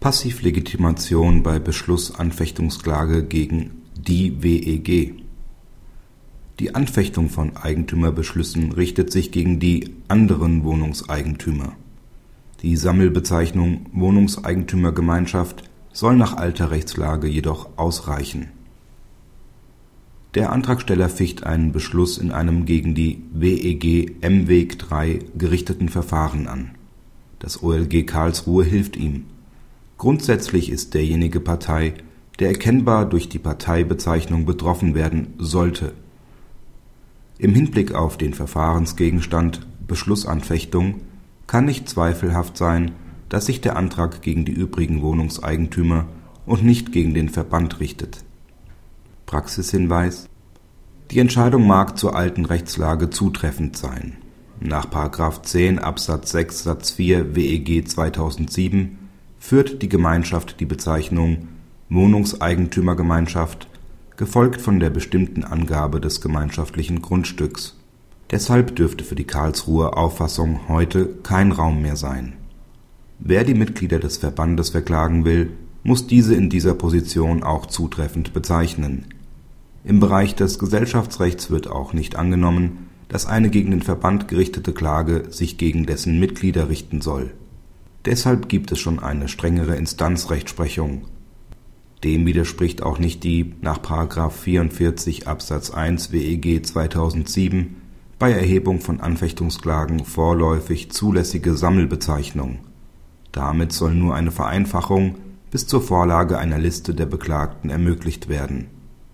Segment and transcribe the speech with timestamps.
[0.00, 5.14] Passivlegitimation bei Beschlussanfechtungsklage gegen die WEG
[6.60, 11.72] Die Anfechtung von Eigentümerbeschlüssen richtet sich gegen die anderen Wohnungseigentümer.
[12.62, 18.50] Die Sammelbezeichnung Wohnungseigentümergemeinschaft soll nach alter Rechtslage jedoch ausreichen.
[20.36, 26.70] Der Antragsteller ficht einen Beschluss in einem gegen die WEG M-Weg III gerichteten Verfahren an.
[27.40, 29.24] Das OLG Karlsruhe hilft ihm
[29.98, 31.94] Grundsätzlich ist derjenige Partei,
[32.38, 35.92] der erkennbar durch die Parteibezeichnung betroffen werden sollte.
[37.38, 41.00] Im Hinblick auf den Verfahrensgegenstand Beschlussanfechtung
[41.48, 42.92] kann nicht zweifelhaft sein,
[43.28, 46.06] dass sich der Antrag gegen die übrigen Wohnungseigentümer
[46.46, 48.24] und nicht gegen den Verband richtet.
[49.26, 50.28] Praxishinweis
[51.10, 54.16] Die Entscheidung mag zur alten Rechtslage zutreffend sein.
[54.60, 54.86] Nach§
[55.42, 58.97] 10 Absatz 6 Satz 4 WEG 2007
[59.48, 61.48] führt die Gemeinschaft die Bezeichnung
[61.88, 63.66] Wohnungseigentümergemeinschaft,
[64.18, 67.74] gefolgt von der bestimmten Angabe des gemeinschaftlichen Grundstücks.
[68.30, 72.34] Deshalb dürfte für die Karlsruher Auffassung heute kein Raum mehr sein.
[73.20, 75.52] Wer die Mitglieder des Verbandes verklagen will,
[75.82, 79.06] muss diese in dieser Position auch zutreffend bezeichnen.
[79.82, 85.24] Im Bereich des Gesellschaftsrechts wird auch nicht angenommen, dass eine gegen den Verband gerichtete Klage
[85.30, 87.32] sich gegen dessen Mitglieder richten soll
[88.04, 91.02] Deshalb gibt es schon eine strengere Instanzrechtsprechung.
[92.04, 93.78] Dem widerspricht auch nicht die nach§
[94.30, 97.76] 44 Absatz 1 WEG 2007
[98.18, 102.58] bei Erhebung von Anfechtungsklagen vorläufig zulässige Sammelbezeichnung.
[103.32, 105.16] Damit soll nur eine Vereinfachung
[105.50, 108.66] bis zur Vorlage einer Liste der Beklagten ermöglicht werden.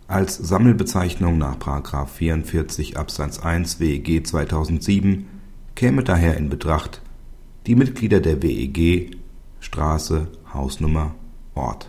[0.08, 1.56] Als Sammelbezeichnung nach§
[2.06, 5.26] 44 Absatz 1 WEG 2007
[5.74, 7.00] käme daher in Betracht
[7.66, 9.16] die Mitglieder der WEG,
[9.60, 11.14] Straße, Hausnummer,
[11.54, 11.88] Ort